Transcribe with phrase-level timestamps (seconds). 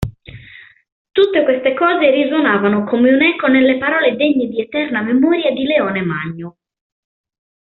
[1.11, 6.57] Tutte queste cose risuonavano come un'eco nelle parole degne di eterna memoria di Leone Magno.